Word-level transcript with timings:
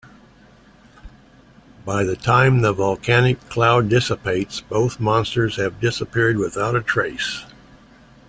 By 1.85 2.03
the 2.03 2.15
time 2.15 2.61
the 2.61 2.73
volcanic 2.73 3.39
cloud 3.49 3.87
dissipates, 3.89 4.59
both 4.59 4.99
monsters 4.99 5.57
have 5.57 5.79
disappeared 5.79 6.37
without 6.39 6.75
a 6.75 6.81
trace. 6.81 7.43